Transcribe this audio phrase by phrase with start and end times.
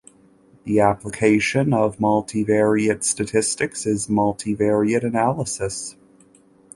[0.63, 5.95] The application of multivariate statistics is multivariate analysis.